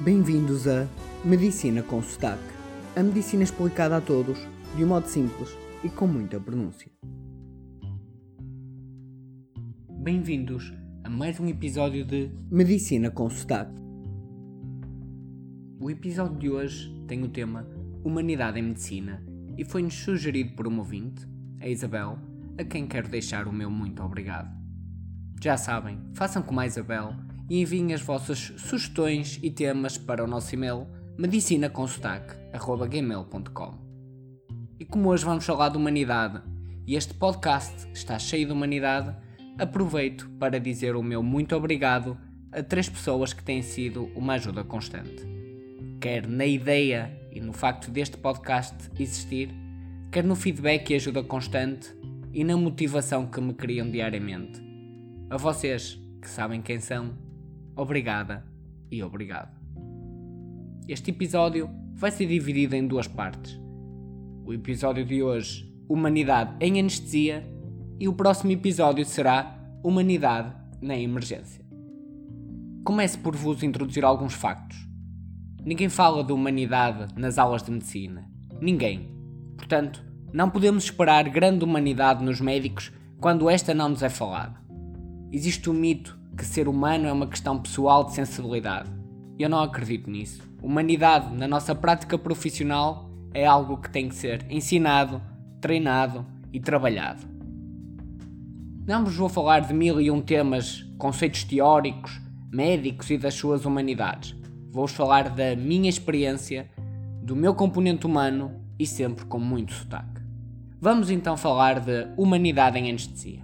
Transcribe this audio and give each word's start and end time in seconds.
Bem-vindos 0.00 0.68
a 0.68 0.86
Medicina 1.24 1.82
com 1.82 2.02
Sotaque. 2.02 2.42
A 2.94 3.02
medicina 3.02 3.42
explicada 3.42 3.96
a 3.96 4.00
todos, 4.00 4.38
de 4.76 4.84
um 4.84 4.88
modo 4.88 5.06
simples 5.06 5.56
e 5.82 5.88
com 5.88 6.06
muita 6.06 6.38
pronúncia. 6.38 6.92
Bem-vindos 9.90 10.70
a 11.02 11.08
mais 11.08 11.40
um 11.40 11.48
episódio 11.48 12.04
de 12.04 12.30
Medicina 12.50 13.10
com 13.10 13.30
Sotaque. 13.30 13.74
O 15.80 15.90
episódio 15.90 16.38
de 16.38 16.50
hoje 16.50 16.94
tem 17.08 17.24
o 17.24 17.28
tema 17.28 17.66
Humanidade 18.04 18.58
em 18.58 18.64
Medicina 18.64 19.24
e 19.56 19.64
foi-nos 19.64 19.94
sugerido 19.94 20.54
por 20.54 20.66
uma 20.66 20.80
ouvinte, 20.80 21.26
a 21.58 21.68
Isabel, 21.68 22.18
a 22.58 22.64
quem 22.64 22.86
quero 22.86 23.08
deixar 23.08 23.48
o 23.48 23.52
meu 23.52 23.70
muito 23.70 24.02
obrigado. 24.02 24.54
Já 25.42 25.56
sabem, 25.56 25.98
façam 26.12 26.42
como 26.42 26.60
a 26.60 26.66
Isabel 26.66 27.14
e 27.48 27.60
enviem 27.60 27.94
as 27.94 28.00
vossas 28.00 28.52
sugestões 28.56 29.38
e 29.42 29.50
temas 29.50 29.98
para 29.98 30.24
o 30.24 30.26
nosso 30.26 30.54
e-mail 30.54 30.86
medicinaconsotaque.gmail.com 31.18 33.78
E 34.78 34.84
como 34.84 35.08
hoje 35.08 35.24
vamos 35.24 35.46
falar 35.46 35.70
de 35.70 35.76
humanidade 35.76 36.42
e 36.86 36.94
este 36.94 37.14
podcast 37.14 37.88
está 37.92 38.18
cheio 38.18 38.46
de 38.46 38.52
humanidade, 38.52 39.16
aproveito 39.58 40.28
para 40.38 40.60
dizer 40.60 40.94
o 40.94 41.02
meu 41.02 41.22
muito 41.22 41.56
obrigado 41.56 42.18
a 42.52 42.62
três 42.62 42.88
pessoas 42.88 43.32
que 43.32 43.42
têm 43.42 43.62
sido 43.62 44.10
uma 44.14 44.34
ajuda 44.34 44.62
constante. 44.62 45.26
Quer 46.00 46.26
na 46.26 46.46
ideia 46.46 47.18
e 47.32 47.40
no 47.40 47.52
facto 47.52 47.90
deste 47.90 48.16
podcast 48.16 48.76
existir, 48.98 49.50
quer 50.12 50.24
no 50.24 50.36
feedback 50.36 50.90
e 50.90 50.94
ajuda 50.94 51.22
constante 51.22 51.94
e 52.32 52.44
na 52.44 52.56
motivação 52.56 53.26
que 53.26 53.40
me 53.40 53.54
criam 53.54 53.90
diariamente. 53.90 54.62
A 55.28 55.36
vocês, 55.36 56.00
que 56.20 56.28
sabem 56.28 56.62
quem 56.62 56.78
são, 56.78 57.25
obrigada 57.76 58.44
e 58.90 59.02
obrigado. 59.02 59.54
Este 60.88 61.10
episódio 61.10 61.68
vai 61.94 62.10
ser 62.10 62.26
dividido 62.26 62.74
em 62.74 62.86
duas 62.86 63.06
partes. 63.06 63.60
O 64.44 64.52
episódio 64.52 65.04
de 65.04 65.22
hoje, 65.22 65.70
Humanidade 65.88 66.56
em 66.60 66.80
Anestesia, 66.80 67.46
e 67.98 68.08
o 68.08 68.12
próximo 68.12 68.52
episódio 68.52 69.04
será 69.04 69.58
Humanidade 69.82 70.54
na 70.80 70.96
Emergência. 70.96 71.64
Comece 72.84 73.18
por 73.18 73.34
vos 73.34 73.62
introduzir 73.62 74.04
alguns 74.04 74.34
factos. 74.34 74.78
Ninguém 75.64 75.88
fala 75.88 76.22
de 76.22 76.32
humanidade 76.32 77.12
nas 77.16 77.38
aulas 77.38 77.62
de 77.62 77.72
medicina. 77.72 78.30
Ninguém. 78.60 79.10
Portanto, 79.56 80.04
não 80.32 80.48
podemos 80.48 80.84
esperar 80.84 81.28
grande 81.28 81.64
humanidade 81.64 82.24
nos 82.24 82.40
médicos 82.40 82.92
quando 83.20 83.50
esta 83.50 83.74
não 83.74 83.88
nos 83.88 84.02
é 84.02 84.08
falada. 84.08 84.60
Existe 85.32 85.68
o 85.68 85.74
mito 85.74 86.16
que 86.36 86.44
ser 86.44 86.68
humano 86.68 87.06
é 87.06 87.12
uma 87.12 87.26
questão 87.26 87.58
pessoal 87.58 88.04
de 88.04 88.12
sensibilidade. 88.12 88.90
Eu 89.38 89.48
não 89.48 89.60
acredito 89.60 90.10
nisso. 90.10 90.42
Humanidade 90.62 91.34
na 91.34 91.48
nossa 91.48 91.74
prática 91.74 92.18
profissional 92.18 93.10
é 93.32 93.46
algo 93.46 93.78
que 93.78 93.90
tem 93.90 94.08
que 94.08 94.14
ser 94.14 94.44
ensinado, 94.50 95.20
treinado 95.60 96.26
e 96.52 96.60
trabalhado. 96.60 97.22
Não 98.86 99.04
vos 99.04 99.16
vou 99.16 99.28
falar 99.28 99.60
de 99.60 99.74
mil 99.74 100.00
e 100.00 100.10
um 100.10 100.20
temas, 100.20 100.82
conceitos 100.98 101.44
teóricos, 101.44 102.20
médicos 102.52 103.10
e 103.10 103.18
das 103.18 103.34
suas 103.34 103.64
humanidades. 103.64 104.36
Vou-vos 104.70 104.94
falar 104.94 105.30
da 105.30 105.56
minha 105.56 105.88
experiência, 105.88 106.70
do 107.22 107.34
meu 107.34 107.54
componente 107.54 108.06
humano 108.06 108.52
e 108.78 108.86
sempre 108.86 109.24
com 109.24 109.38
muito 109.38 109.72
sotaque. 109.72 110.20
Vamos 110.80 111.10
então 111.10 111.36
falar 111.36 111.80
de 111.80 112.06
humanidade 112.16 112.78
em 112.78 112.90
anestesia. 112.90 113.42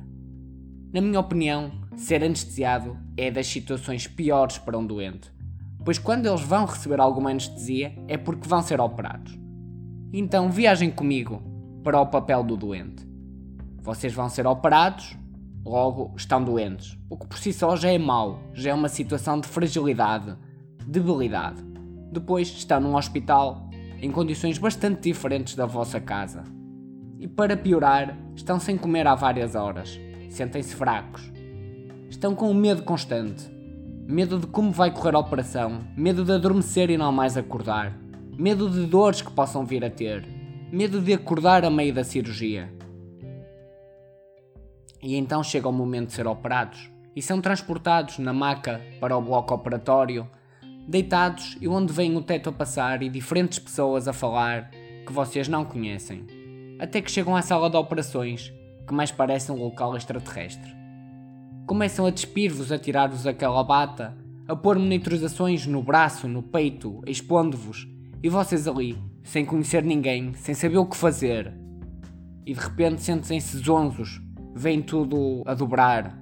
Na 0.93 1.01
minha 1.01 1.19
opinião, 1.19 1.82
ser 1.97 2.25
anestesiado 2.25 2.97
é 3.17 3.31
das 3.31 3.47
situações 3.47 4.07
piores 4.07 4.59
para 4.59 4.79
um 4.79 4.87
doente, 4.87 5.31
pois 5.85 5.99
quando 5.99 6.27
eles 6.27 6.41
vão 6.41 6.65
receber 6.65 7.01
alguma 7.01 7.31
anestesia 7.31 7.95
é 8.09 8.17
porque 8.17 8.49
vão 8.49 8.63
ser 8.63 8.81
operados. 8.81 9.39
Então 10.13 10.51
viajem 10.51 10.91
comigo 10.91 11.43
para 11.83 12.01
o 12.01 12.07
papel 12.07 12.43
do 12.43 12.57
doente. 12.57 13.07
Vocês 13.81 14.13
vão 14.13 14.29
ser 14.29 14.47
operados, 14.47 15.17
logo 15.65 16.13
estão 16.17 16.43
doentes, 16.43 16.99
o 17.11 17.17
que 17.17 17.27
por 17.27 17.39
si 17.39 17.53
só 17.53 17.77
já 17.77 17.91
é 17.91 17.99
mau, 17.99 18.41
já 18.53 18.71
é 18.71 18.75
uma 18.75 18.89
situação 18.89 19.41
de 19.41 19.49
fragilidade, 19.49 20.37
debilidade. 20.87 21.63
Depois 22.13 22.49
estão 22.49 22.81
num 22.81 22.95
hospital 22.95 23.69
em 24.01 24.11
condições 24.11 24.59
bastante 24.59 25.03
diferentes 25.03 25.55
da 25.55 25.67
vossa 25.67 26.01
casa. 26.01 26.45
E 27.19 27.29
para 27.29 27.57
piorar, 27.57 28.19
estão 28.35 28.59
sem 28.59 28.77
comer 28.77 29.07
há 29.07 29.15
várias 29.15 29.55
horas, 29.55 29.99
sentem-se 30.29 30.75
fracos, 30.75 31.33
estão 32.23 32.37
com 32.37 32.49
um 32.49 32.55
medo 32.55 32.85
constante. 32.85 33.51
Medo 34.07 34.39
de 34.39 34.47
como 34.47 34.71
vai 34.71 34.93
correr 34.93 35.17
a 35.17 35.19
operação, 35.19 35.81
medo 35.97 36.25
de 36.25 36.31
adormecer 36.31 36.89
e 36.89 36.97
não 36.97 37.11
mais 37.11 37.37
acordar, 37.37 37.99
medo 38.39 38.71
de 38.71 38.87
dores 38.87 39.21
que 39.21 39.33
possam 39.33 39.67
vir 39.67 39.85
a 39.85 39.91
ter, 39.91 40.25
medo 40.71 41.01
de 41.01 41.13
acordar 41.13 41.65
a 41.65 41.71
meio 41.71 41.93
da 41.93 42.05
cirurgia. 42.05 42.73
E 45.03 45.17
então 45.17 45.43
chega 45.43 45.69
o 45.69 45.73
momento 45.73 46.11
de 46.11 46.13
ser 46.13 46.29
operados 46.29 46.89
e 47.17 47.21
são 47.21 47.41
transportados 47.41 48.21
na 48.21 48.33
maca 48.33 48.81
para 49.01 49.17
o 49.17 49.21
bloco 49.21 49.53
operatório, 49.53 50.31
deitados 50.87 51.59
e 51.61 51.67
onde 51.67 51.93
vem 51.93 52.17
o 52.17 52.23
teto 52.23 52.51
a 52.51 52.53
passar 52.53 53.03
e 53.03 53.09
diferentes 53.09 53.59
pessoas 53.59 54.07
a 54.07 54.13
falar 54.13 54.71
que 55.05 55.13
vocês 55.13 55.49
não 55.49 55.65
conhecem, 55.65 56.25
até 56.79 57.03
que 57.03 57.11
chegam 57.11 57.35
à 57.35 57.43
sala 57.43 57.69
de 57.69 57.77
operações, 57.77 58.53
que 58.87 58.95
mais 58.95 59.11
parece 59.11 59.51
um 59.51 59.57
local 59.57 59.97
extraterrestre. 59.97 60.82
Começam 61.73 62.05
a 62.05 62.11
despir-vos, 62.11 62.71
a 62.71 62.79
tirar-vos 62.79 63.27
aquela 63.27 63.65
bata, 63.65 64.15
a 64.47 64.55
pôr 64.55 64.79
monitorizações 64.79 65.67
no 65.67 65.83
braço, 65.83 66.29
no 66.29 66.43
peito, 66.43 67.01
expondo-vos, 67.07 67.89
e 68.23 68.29
vocês 68.29 68.69
ali, 68.69 68.99
sem 69.25 69.43
conhecer 69.43 69.83
ninguém, 69.83 70.35
sem 70.35 70.55
saber 70.55 70.77
o 70.77 70.85
que 70.85 70.95
fazer. 70.95 71.51
E 72.45 72.53
de 72.53 72.61
repente 72.61 73.01
sentem-se 73.01 73.57
zonzos, 73.57 74.21
vem 74.55 74.83
tudo 74.83 75.43
a 75.47 75.55
dobrar, 75.55 76.15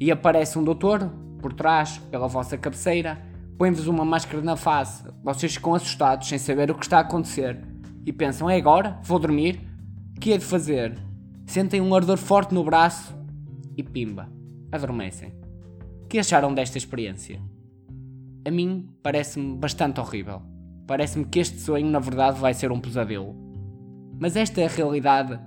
e 0.00 0.10
aparece 0.10 0.58
um 0.58 0.64
doutor, 0.64 1.08
por 1.40 1.52
trás, 1.52 1.98
pela 2.10 2.26
vossa 2.26 2.58
cabeceira, 2.58 3.16
põe-vos 3.56 3.86
uma 3.86 4.04
máscara 4.04 4.42
na 4.42 4.56
face, 4.56 5.04
vocês 5.22 5.54
ficam 5.54 5.72
assustados, 5.72 6.26
sem 6.26 6.36
saber 6.36 6.68
o 6.68 6.74
que 6.74 6.84
está 6.84 6.98
a 6.98 7.02
acontecer, 7.02 7.64
e 8.04 8.12
pensam: 8.12 8.50
é 8.50 8.56
agora? 8.56 8.98
Vou 9.04 9.20
dormir? 9.20 9.60
O 10.16 10.20
que 10.20 10.32
é 10.32 10.36
de 10.36 10.44
fazer? 10.44 10.98
Sentem 11.46 11.80
um 11.80 11.94
ardor 11.94 12.16
forte 12.16 12.52
no 12.52 12.64
braço 12.64 13.16
e 13.76 13.84
pimba 13.84 14.34
adormecem. 14.70 15.34
O 16.04 16.06
que 16.08 16.18
acharam 16.18 16.54
desta 16.54 16.78
experiência? 16.78 17.40
A 18.46 18.50
mim 18.50 18.88
parece-me 19.02 19.56
bastante 19.56 20.00
horrível. 20.00 20.40
Parece-me 20.86 21.24
que 21.24 21.40
este 21.40 21.58
sonho 21.58 21.86
na 21.90 21.98
verdade 21.98 22.38
vai 22.38 22.54
ser 22.54 22.70
um 22.70 22.80
pesadelo. 22.80 23.34
Mas 24.18 24.36
esta 24.36 24.60
é 24.60 24.66
a 24.66 24.70
realidade 24.70 25.38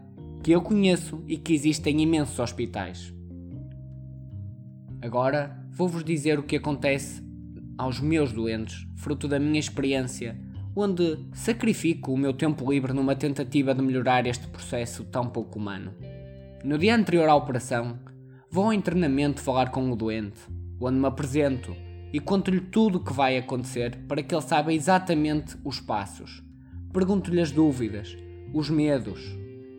que 0.44 0.52
eu 0.52 0.62
conheço 0.62 1.24
e 1.28 1.38
que 1.38 1.54
existe 1.54 1.90
em 1.90 2.02
imensos 2.02 2.38
hospitais. 2.40 3.14
Agora 5.02 5.58
vou-vos 5.70 6.04
dizer 6.04 6.38
o 6.38 6.44
que 6.44 6.58
acontece 6.58 7.24
aos 7.78 8.02
meus 8.02 8.34
doentes, 8.34 8.86
fruto 8.98 9.30
da 9.30 9.40
minha 9.40 9.60
experiência, 9.60 10.38
onde 10.76 11.18
sacrifico 11.34 12.14
o 12.14 12.18
meu 12.18 12.34
tempo 12.34 12.70
livre 12.70 12.92
numa 12.92 13.16
tentativa 13.16 13.74
de 13.74 13.82
melhorar 13.82 14.28
este 14.28 14.48
processo 14.48 15.06
tão 15.06 15.30
pouco 15.30 15.58
humano. 15.58 15.94
No 16.64 16.78
dia 16.78 16.96
anterior 16.96 17.30
à 17.30 17.36
operação, 17.36 17.98
Vou 18.52 18.66
ao 18.66 18.74
internamento 18.74 19.42
falar 19.42 19.70
com 19.70 19.92
o 19.92 19.96
doente, 19.96 20.40
onde 20.82 20.98
me 20.98 21.06
apresento 21.06 21.76
e 22.12 22.20
conto-lhe 22.20 22.60
tudo 22.60 22.98
o 22.98 23.04
que 23.04 23.14
vai 23.14 23.38
acontecer 23.38 23.96
para 24.08 24.24
que 24.24 24.34
ele 24.34 24.42
saiba 24.42 24.74
exatamente 24.74 25.56
os 25.64 25.80
passos. 25.80 26.44
Pergunto-lhe 26.92 27.40
as 27.40 27.52
dúvidas, 27.52 28.18
os 28.52 28.68
medos. 28.68 29.22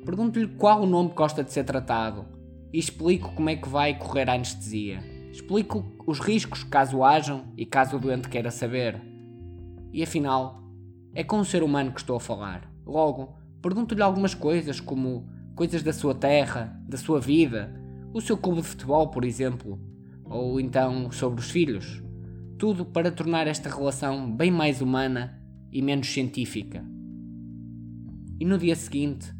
Pergunto-lhe 0.04 0.46
qual 0.46 0.82
o 0.82 0.86
nome 0.86 1.08
que 1.08 1.16
gosta 1.16 1.42
de 1.42 1.52
ser 1.52 1.64
tratado 1.64 2.26
e 2.72 2.78
explico 2.78 3.32
como 3.34 3.50
é 3.50 3.56
que 3.56 3.68
vai 3.68 3.98
correr 3.98 4.30
a 4.30 4.34
anestesia. 4.34 5.02
Explico 5.32 5.84
os 6.06 6.20
riscos 6.20 6.62
caso 6.62 7.02
hajam 7.02 7.46
e 7.56 7.66
caso 7.66 7.96
o 7.96 8.00
doente 8.00 8.28
queira 8.28 8.52
saber. 8.52 9.02
E 9.92 10.00
afinal, 10.00 10.62
é 11.12 11.24
com 11.24 11.38
um 11.38 11.44
ser 11.44 11.64
humano 11.64 11.90
que 11.90 11.98
estou 11.98 12.14
a 12.14 12.20
falar. 12.20 12.72
Logo, 12.86 13.34
pergunto-lhe 13.60 14.00
algumas 14.00 14.32
coisas 14.32 14.78
como 14.78 15.28
coisas 15.56 15.82
da 15.82 15.92
sua 15.92 16.14
terra, 16.14 16.80
da 16.88 16.96
sua 16.96 17.18
vida, 17.18 17.79
o 18.12 18.20
seu 18.20 18.36
clube 18.36 18.62
de 18.62 18.68
futebol, 18.68 19.08
por 19.08 19.24
exemplo, 19.24 19.78
ou 20.24 20.60
então 20.60 21.10
sobre 21.12 21.40
os 21.40 21.50
filhos. 21.50 22.02
Tudo 22.58 22.84
para 22.84 23.10
tornar 23.10 23.46
esta 23.46 23.68
relação 23.68 24.30
bem 24.30 24.50
mais 24.50 24.80
humana 24.80 25.40
e 25.72 25.80
menos 25.80 26.12
científica. 26.12 26.84
E 28.38 28.44
no 28.44 28.58
dia 28.58 28.74
seguinte, 28.74 29.32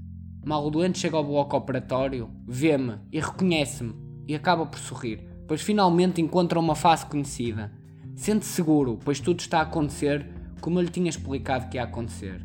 mal 0.45 0.67
o 0.67 0.71
doente 0.71 0.99
chega 0.99 1.17
ao 1.17 1.25
bloco 1.25 1.57
operatório, 1.57 2.31
vê-me 2.47 2.99
e 3.13 3.19
reconhece-me 3.19 3.95
e 4.27 4.35
acaba 4.35 4.65
por 4.65 4.79
sorrir, 4.79 5.27
pois 5.49 5.63
finalmente 5.63 6.21
encontra 6.21 6.59
uma 6.59 6.75
face 6.75 7.05
conhecida. 7.07 7.73
Sente-se 8.15 8.53
seguro, 8.53 8.99
pois 9.05 9.21
tudo 9.21 9.41
está 9.41 9.59
a 9.59 9.63
acontecer 9.63 10.27
como 10.61 10.79
eu 10.79 10.83
lhe 10.83 10.91
tinha 10.91 11.09
explicado 11.09 11.69
que 11.69 11.77
ia 11.77 11.85
acontecer. 11.85 12.41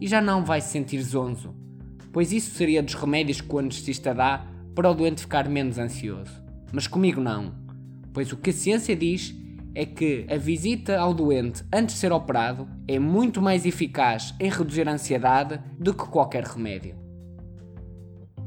E 0.00 0.06
já 0.06 0.20
não 0.20 0.44
vai 0.44 0.60
se 0.60 0.70
sentir 0.70 1.00
zonzo, 1.02 1.54
pois 2.12 2.32
isso 2.32 2.54
seria 2.54 2.82
dos 2.82 2.94
remédios 2.94 3.40
que 3.40 3.54
o 3.54 3.58
anestesista 3.58 4.14
dá 4.14 4.46
para 4.76 4.90
o 4.90 4.94
doente 4.94 5.22
ficar 5.22 5.48
menos 5.48 5.78
ansioso. 5.78 6.30
Mas 6.70 6.86
comigo 6.86 7.18
não, 7.18 7.54
pois 8.12 8.30
o 8.30 8.36
que 8.36 8.50
a 8.50 8.52
ciência 8.52 8.94
diz 8.94 9.34
é 9.74 9.86
que 9.86 10.26
a 10.30 10.36
visita 10.36 10.98
ao 10.98 11.14
doente 11.14 11.64
antes 11.72 11.94
de 11.94 12.00
ser 12.00 12.12
operado 12.12 12.68
é 12.86 12.98
muito 12.98 13.40
mais 13.40 13.64
eficaz 13.64 14.34
em 14.38 14.50
reduzir 14.50 14.86
a 14.86 14.92
ansiedade 14.92 15.58
do 15.78 15.94
que 15.94 16.04
qualquer 16.04 16.44
remédio. 16.44 16.94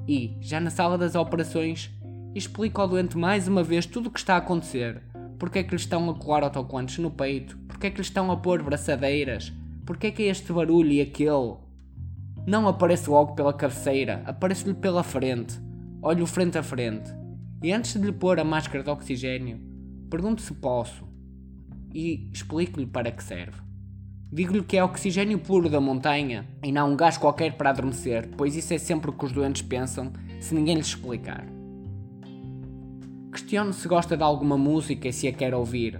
E, 0.07 0.37
já 0.39 0.59
na 0.59 0.69
sala 0.69 0.99
das 0.99 1.15
operações, 1.15 1.91
explica 2.35 2.81
ao 2.81 2.87
doente 2.87 3.17
mais 3.17 3.47
uma 3.47 3.63
vez 3.63 3.87
tudo 3.87 4.07
o 4.07 4.11
que 4.11 4.19
está 4.19 4.35
a 4.35 4.37
acontecer. 4.37 5.01
Porque 5.39 5.59
é 5.59 5.63
que 5.63 5.71
lhe 5.71 5.75
estão 5.75 6.09
a 6.09 6.13
colar 6.13 6.43
autocolantes 6.43 6.99
no 6.99 7.09
peito? 7.09 7.57
Porque 7.67 7.87
é 7.87 7.89
que 7.89 7.97
lhe 7.97 8.01
estão 8.01 8.31
a 8.31 8.37
pôr 8.37 8.61
braçadeiras? 8.61 9.51
Porque 9.83 10.07
é 10.07 10.11
que 10.11 10.23
é 10.23 10.27
este 10.27 10.53
barulho 10.53 10.91
e 10.91 11.01
aquele? 11.01 11.55
Não 12.45 12.67
aparece 12.67 13.09
logo 13.09 13.33
pela 13.33 13.53
cabeceira, 13.53 14.21
aparece-lhe 14.25 14.73
pela 14.73 15.01
frente. 15.01 15.59
Olho 16.01 16.25
frente 16.25 16.57
a 16.57 16.63
frente. 16.63 17.11
E 17.61 17.73
antes 17.73 17.99
de 17.99 18.05
lhe 18.05 18.13
pôr 18.13 18.39
a 18.39 18.43
máscara 18.45 18.81
de 18.81 18.89
oxigênio, 18.89 19.59
pergunto 20.09 20.41
se 20.41 20.53
posso 20.53 21.05
e 21.93 22.29
explico-lhe 22.31 22.85
para 22.85 23.11
que 23.11 23.21
serve. 23.21 23.61
Digo-lhe 24.31 24.63
que 24.63 24.77
é 24.77 24.83
oxigênio 24.83 25.39
puro 25.39 25.69
da 25.69 25.81
montanha 25.81 26.47
e 26.63 26.71
não 26.71 26.93
um 26.93 26.95
gás 26.95 27.17
qualquer 27.17 27.57
para 27.57 27.71
adormecer, 27.71 28.29
pois 28.37 28.55
isso 28.55 28.73
é 28.73 28.77
sempre 28.77 29.09
o 29.09 29.13
que 29.13 29.25
os 29.25 29.33
doentes 29.33 29.61
pensam 29.61 30.13
se 30.39 30.55
ninguém 30.55 30.75
lhes 30.75 30.87
explicar. 30.87 31.45
Questiono 33.33 33.73
se 33.73 33.85
gosta 33.85 34.15
de 34.15 34.23
alguma 34.23 34.57
música 34.57 35.09
e 35.09 35.11
se 35.11 35.27
a 35.27 35.33
quer 35.33 35.53
ouvir. 35.53 35.99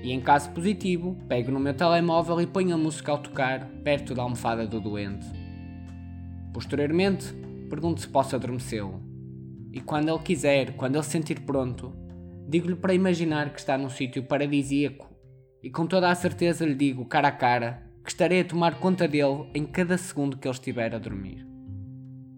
E 0.00 0.12
em 0.12 0.20
caso 0.20 0.50
positivo, 0.50 1.18
pego 1.26 1.50
no 1.50 1.58
meu 1.58 1.74
telemóvel 1.74 2.40
e 2.40 2.46
ponho 2.46 2.76
a 2.76 2.78
música 2.78 3.10
ao 3.10 3.18
tocar 3.18 3.66
perto 3.82 4.14
da 4.14 4.22
almofada 4.22 4.64
do 4.64 4.80
doente. 4.80 5.26
Posteriormente, 6.52 7.34
pergunto 7.68 8.00
se 8.00 8.06
posso 8.06 8.36
adormecê-lo. 8.36 9.09
E 9.72 9.80
quando 9.80 10.08
ele 10.08 10.18
quiser, 10.18 10.74
quando 10.76 10.96
ele 10.96 11.04
se 11.04 11.10
sentir 11.10 11.40
pronto, 11.40 11.92
digo-lhe 12.48 12.76
para 12.76 12.94
imaginar 12.94 13.50
que 13.52 13.60
está 13.60 13.78
num 13.78 13.88
sítio 13.88 14.22
paradisíaco 14.24 15.08
e 15.62 15.70
com 15.70 15.86
toda 15.86 16.10
a 16.10 16.14
certeza 16.14 16.64
lhe 16.64 16.74
digo, 16.74 17.04
cara 17.04 17.28
a 17.28 17.32
cara, 17.32 17.82
que 18.02 18.10
estarei 18.10 18.40
a 18.40 18.44
tomar 18.44 18.80
conta 18.80 19.06
dele 19.06 19.48
em 19.54 19.64
cada 19.64 19.96
segundo 19.98 20.36
que 20.36 20.48
ele 20.48 20.54
estiver 20.54 20.94
a 20.94 20.98
dormir. 20.98 21.46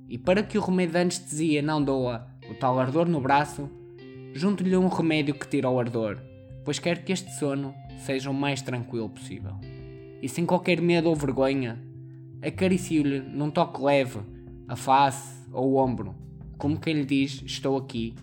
E 0.09 0.19
para 0.19 0.43
que 0.43 0.59
o 0.59 0.61
remédio 0.61 0.93
de 0.93 0.99
anestesia 0.99 1.63
não 1.63 1.83
doa 1.83 2.27
o 2.51 2.55
tal 2.55 2.79
ardor 2.79 3.09
no 3.09 3.21
braço, 3.21 3.71
junto-lhe 4.35 4.77
um 4.77 4.89
remédio 4.89 5.35
que 5.35 5.49
tira 5.49 5.71
o 5.71 5.79
ardor, 5.79 6.19
pois 6.65 6.79
quero 6.79 7.03
que 7.03 7.13
este 7.13 7.31
sono 7.39 7.75
seja 8.05 8.31
o 8.31 8.35
mais 8.35 8.61
tranquilo 8.61 9.09
possível. 9.09 9.53
E 10.21 10.29
sem 10.29 10.45
qualquer 10.45 10.81
medo 10.81 11.09
ou 11.09 11.17
vergonha, 11.17 11.83
acaricio-lhe 12.43 13.21
num 13.21 13.51
toque 13.51 13.81
leve 13.83 14.21
a 14.69 14.77
face 14.77 15.49
ou 15.53 15.73
o 15.73 15.77
ombro, 15.77 16.15
como 16.63 16.79
quem 16.79 16.95
lhe 16.95 17.05
diz: 17.05 17.43
Estou 17.45 17.77
aqui, 17.77 18.15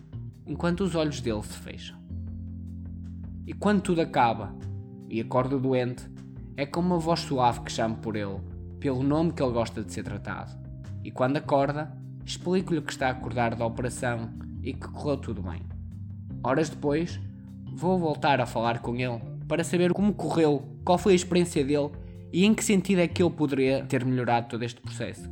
enquanto 0.48 0.80
os 0.80 0.96
olhos 0.96 1.20
dele 1.20 1.44
se 1.44 1.58
fecham. 1.58 1.98
E 3.46 3.52
quando 3.52 3.82
tudo 3.82 4.00
acaba 4.00 4.56
e 5.10 5.20
acorda 5.20 5.60
doente, 5.60 6.10
é 6.56 6.66
com 6.66 6.80
uma 6.80 6.98
voz 6.98 7.20
suave 7.20 7.60
que 7.60 7.72
chamo 7.72 7.98
por 7.98 8.16
ele, 8.16 8.40
pelo 8.80 9.04
nome 9.04 9.34
que 9.34 9.44
ele 9.44 9.52
gosta 9.52 9.84
de 9.84 9.92
ser 9.92 10.04
tratado. 10.04 10.58
E 11.04 11.12
quando 11.12 11.36
acorda, 11.36 11.94
explico-lhe 12.26 12.82
que 12.82 12.94
está 12.94 13.08
a 13.08 13.12
acordar 13.12 13.56
da 13.56 13.66
operação 13.66 14.30
e 14.64 14.72
que 14.72 14.88
correu 14.88 15.18
tudo 15.18 15.42
bem. 15.42 15.62
Horas 16.42 16.70
depois, 16.70 17.20
vou 17.74 18.00
voltar 18.00 18.40
a 18.40 18.46
falar 18.46 18.80
com 18.80 18.96
ele 18.96 19.20
para 19.50 19.66
saber 19.66 19.92
como 19.92 20.14
correu, 20.14 20.80
qual 20.86 20.98
foi 20.98 21.12
a 21.12 21.16
experiência 21.18 21.66
dele 21.66 21.90
e 22.32 22.46
em 22.46 22.54
que 22.54 22.64
sentido 22.64 23.00
é 23.00 23.08
que 23.10 23.22
ele 23.22 23.32
poderia 23.34 23.84
ter 23.84 24.06
melhorado 24.06 24.48
todo 24.48 24.64
este 24.64 24.80
processo. 24.80 25.30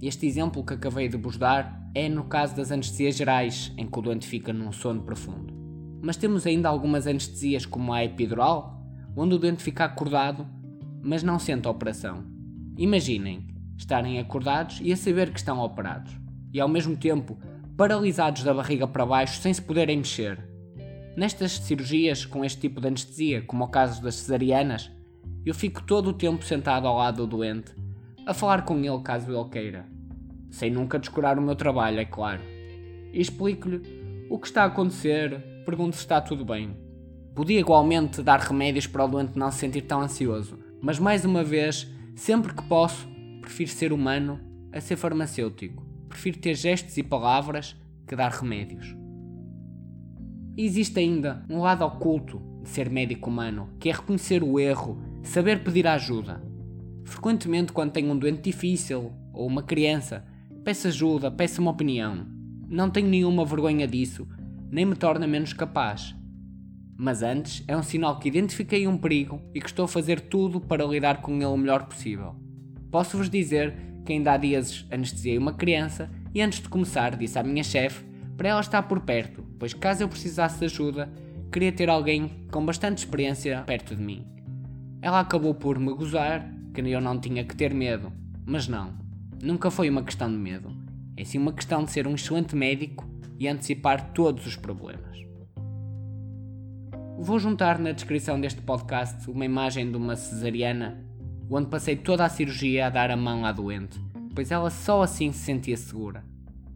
Este 0.00 0.24
exemplo 0.24 0.64
que 0.64 0.74
acabei 0.74 1.08
de 1.08 1.16
vos 1.16 1.36
dar 1.36 1.79
é 1.94 2.08
no 2.08 2.24
caso 2.24 2.54
das 2.54 2.70
anestesias 2.70 3.16
gerais, 3.16 3.72
em 3.76 3.86
que 3.86 3.98
o 3.98 4.02
doente 4.02 4.26
fica 4.26 4.52
num 4.52 4.72
sono 4.72 5.02
profundo. 5.02 5.52
Mas 6.02 6.16
temos 6.16 6.46
ainda 6.46 6.68
algumas 6.68 7.06
anestesias, 7.06 7.66
como 7.66 7.92
a 7.92 8.04
epidural, 8.04 8.80
onde 9.16 9.34
o 9.34 9.38
doente 9.38 9.62
fica 9.62 9.84
acordado, 9.84 10.46
mas 11.02 11.22
não 11.22 11.38
sente 11.38 11.66
a 11.66 11.70
operação. 11.70 12.24
Imaginem 12.76 13.48
estarem 13.76 14.18
acordados 14.18 14.80
e 14.82 14.92
a 14.92 14.96
saber 14.96 15.30
que 15.30 15.38
estão 15.38 15.58
operados, 15.58 16.12
e 16.52 16.60
ao 16.60 16.68
mesmo 16.68 16.96
tempo 16.96 17.38
paralisados 17.76 18.42
da 18.42 18.52
barriga 18.52 18.86
para 18.86 19.06
baixo 19.06 19.40
sem 19.40 19.52
se 19.52 19.62
poderem 19.62 19.96
mexer. 19.96 20.38
Nestas 21.16 21.52
cirurgias 21.52 22.24
com 22.24 22.44
este 22.44 22.60
tipo 22.60 22.80
de 22.80 22.88
anestesia, 22.88 23.42
como 23.42 23.64
o 23.64 23.68
caso 23.68 24.02
das 24.02 24.16
cesarianas, 24.16 24.90
eu 25.44 25.54
fico 25.54 25.82
todo 25.82 26.10
o 26.10 26.12
tempo 26.12 26.44
sentado 26.44 26.86
ao 26.86 26.96
lado 26.96 27.26
do 27.26 27.36
doente, 27.38 27.74
a 28.26 28.34
falar 28.34 28.62
com 28.62 28.78
ele 28.78 29.02
caso 29.02 29.32
ele 29.32 29.48
queira, 29.48 29.88
sem 30.50 30.70
nunca 30.70 30.98
descurar 30.98 31.38
o 31.38 31.42
meu 31.42 31.54
trabalho, 31.54 32.00
é 32.00 32.04
claro. 32.04 32.40
E 33.12 33.20
explico-lhe 33.20 34.26
o 34.28 34.38
que 34.38 34.46
está 34.46 34.62
a 34.62 34.66
acontecer, 34.66 35.62
pergunto 35.64 35.96
se 35.96 36.02
está 36.02 36.20
tudo 36.20 36.44
bem. 36.44 36.76
Podia 37.34 37.60
igualmente 37.60 38.22
dar 38.22 38.40
remédios 38.40 38.86
para 38.86 39.04
o 39.04 39.08
doente 39.08 39.38
não 39.38 39.50
se 39.50 39.58
sentir 39.58 39.82
tão 39.82 40.00
ansioso, 40.00 40.58
mas 40.80 40.98
mais 40.98 41.24
uma 41.24 41.44
vez, 41.44 41.88
sempre 42.14 42.52
que 42.52 42.62
posso, 42.64 43.08
prefiro 43.40 43.70
ser 43.70 43.92
humano 43.92 44.40
a 44.72 44.80
ser 44.80 44.96
farmacêutico. 44.96 45.84
Prefiro 46.08 46.38
ter 46.38 46.54
gestos 46.54 46.96
e 46.96 47.02
palavras 47.02 47.76
que 48.06 48.16
dar 48.16 48.30
remédios. 48.30 48.96
E 50.56 50.64
existe 50.64 50.98
ainda 50.98 51.44
um 51.48 51.60
lado 51.60 51.84
oculto 51.84 52.42
de 52.62 52.68
ser 52.68 52.90
médico 52.90 53.30
humano, 53.30 53.70
que 53.78 53.88
é 53.88 53.92
reconhecer 53.92 54.42
o 54.42 54.58
erro, 54.58 55.00
saber 55.22 55.62
pedir 55.62 55.86
ajuda. 55.86 56.42
Frequentemente, 57.04 57.72
quando 57.72 57.92
tenho 57.92 58.12
um 58.12 58.18
doente 58.18 58.42
difícil 58.42 59.12
ou 59.32 59.46
uma 59.46 59.62
criança, 59.62 60.24
peço 60.64 60.88
ajuda, 60.88 61.30
peço 61.30 61.60
uma 61.60 61.70
opinião. 61.70 62.26
Não 62.68 62.90
tenho 62.90 63.08
nenhuma 63.08 63.44
vergonha 63.44 63.86
disso 63.86 64.26
nem 64.70 64.86
me 64.86 64.94
torna 64.94 65.26
menos 65.26 65.52
capaz. 65.52 66.14
Mas 66.96 67.22
antes 67.22 67.64
é 67.66 67.76
um 67.76 67.82
sinal 67.82 68.18
que 68.18 68.28
identifiquei 68.28 68.86
um 68.86 68.96
perigo 68.96 69.40
e 69.54 69.60
que 69.60 69.66
estou 69.66 69.86
a 69.86 69.88
fazer 69.88 70.20
tudo 70.20 70.60
para 70.60 70.84
lidar 70.84 71.20
com 71.20 71.34
ele 71.34 71.46
o 71.46 71.56
melhor 71.56 71.86
possível. 71.86 72.36
Posso-vos 72.90 73.28
dizer 73.28 73.74
que 74.04 74.12
ainda 74.12 74.32
há 74.32 74.36
dias 74.36 74.86
anestesiei 74.90 75.36
uma 75.36 75.54
criança 75.54 76.10
e 76.32 76.40
antes 76.40 76.60
de 76.60 76.68
começar 76.68 77.16
disse 77.16 77.38
à 77.38 77.42
minha 77.42 77.64
chefe 77.64 78.04
para 78.36 78.50
ela 78.50 78.60
estar 78.60 78.82
por 78.82 79.00
perto, 79.00 79.44
pois 79.58 79.74
caso 79.74 80.02
eu 80.02 80.08
precisasse 80.08 80.60
de 80.60 80.66
ajuda, 80.66 81.12
queria 81.50 81.72
ter 81.72 81.90
alguém 81.90 82.46
com 82.50 82.64
bastante 82.64 82.98
experiência 82.98 83.62
perto 83.66 83.96
de 83.96 84.02
mim. 84.02 84.24
Ela 85.02 85.20
acabou 85.20 85.54
por 85.54 85.78
me 85.78 85.92
gozar 85.92 86.48
que 86.72 86.80
eu 86.80 87.00
não 87.00 87.18
tinha 87.18 87.44
que 87.44 87.56
ter 87.56 87.74
medo, 87.74 88.12
mas 88.46 88.68
não, 88.68 88.94
nunca 89.42 89.70
foi 89.70 89.88
uma 89.88 90.02
questão 90.02 90.30
de 90.30 90.36
medo. 90.36 90.70
É 91.16 91.24
sim 91.24 91.38
uma 91.38 91.52
questão 91.52 91.84
de 91.84 91.90
ser 91.90 92.06
um 92.06 92.14
excelente 92.14 92.54
médico 92.54 93.08
e 93.38 93.48
antecipar 93.48 94.12
todos 94.12 94.46
os 94.46 94.56
problemas. 94.56 95.18
Vou 97.18 97.38
juntar 97.38 97.78
na 97.78 97.92
descrição 97.92 98.40
deste 98.40 98.62
podcast 98.62 99.30
uma 99.30 99.44
imagem 99.44 99.90
de 99.90 99.96
uma 99.96 100.16
cesariana, 100.16 101.04
onde 101.50 101.68
passei 101.68 101.96
toda 101.96 102.24
a 102.24 102.28
cirurgia 102.28 102.86
a 102.86 102.90
dar 102.90 103.10
a 103.10 103.16
mão 103.16 103.44
à 103.44 103.52
doente, 103.52 104.00
pois 104.34 104.50
ela 104.50 104.70
só 104.70 105.02
assim 105.02 105.32
se 105.32 105.40
sentia 105.40 105.76
segura. 105.76 106.24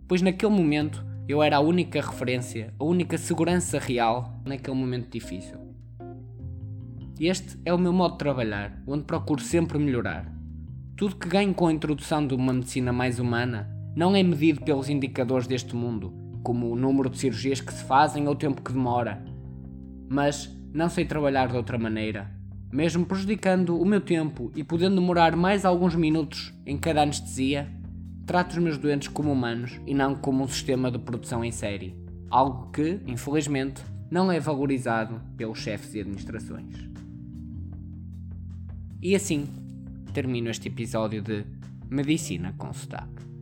Pois 0.06 0.20
naquele 0.20 0.52
momento 0.52 1.04
eu 1.26 1.42
era 1.42 1.56
a 1.56 1.60
única 1.60 2.00
referência, 2.00 2.74
a 2.78 2.84
única 2.84 3.16
segurança 3.16 3.78
real 3.78 4.38
naquele 4.44 4.76
momento 4.76 5.10
difícil. 5.10 5.58
Este 7.18 7.58
é 7.64 7.72
o 7.72 7.78
meu 7.78 7.92
modo 7.92 8.12
de 8.12 8.18
trabalhar, 8.18 8.82
onde 8.86 9.04
procuro 9.04 9.40
sempre 9.40 9.78
melhorar. 9.78 10.33
Tudo 10.96 11.16
que 11.16 11.28
ganho 11.28 11.52
com 11.52 11.66
a 11.66 11.72
introdução 11.72 12.24
de 12.24 12.34
uma 12.34 12.52
medicina 12.52 12.92
mais 12.92 13.18
humana 13.18 13.68
não 13.96 14.14
é 14.14 14.22
medido 14.22 14.60
pelos 14.62 14.88
indicadores 14.88 15.48
deste 15.48 15.74
mundo, 15.74 16.14
como 16.40 16.70
o 16.70 16.76
número 16.76 17.10
de 17.10 17.18
cirurgias 17.18 17.60
que 17.60 17.72
se 17.72 17.82
fazem 17.82 18.28
ou 18.28 18.34
o 18.34 18.36
tempo 18.36 18.62
que 18.62 18.72
demora. 18.72 19.20
Mas 20.08 20.48
não 20.72 20.88
sei 20.88 21.04
trabalhar 21.04 21.48
de 21.48 21.56
outra 21.56 21.76
maneira, 21.76 22.30
mesmo 22.72 23.04
prejudicando 23.04 23.76
o 23.76 23.84
meu 23.84 24.00
tempo 24.00 24.52
e 24.54 24.62
podendo 24.62 24.94
demorar 24.94 25.34
mais 25.34 25.64
alguns 25.64 25.96
minutos 25.96 26.54
em 26.64 26.78
cada 26.78 27.02
anestesia. 27.02 27.68
Trato 28.24 28.52
os 28.52 28.58
meus 28.58 28.78
doentes 28.78 29.08
como 29.08 29.32
humanos 29.32 29.80
e 29.84 29.94
não 29.94 30.14
como 30.14 30.44
um 30.44 30.48
sistema 30.48 30.92
de 30.92 30.98
produção 31.00 31.44
em 31.44 31.50
série, 31.50 31.96
algo 32.30 32.70
que, 32.70 33.00
infelizmente, 33.04 33.82
não 34.08 34.30
é 34.30 34.38
valorizado 34.38 35.20
pelos 35.36 35.58
chefes 35.58 35.92
e 35.94 36.00
administrações. 36.00 36.88
E 39.02 39.14
assim 39.16 39.63
termino 40.14 40.48
este 40.48 40.68
episódio 40.68 41.22
de 41.22 41.44
Medicina 41.90 42.54
com 42.56 42.72
Sotaque. 42.72 43.33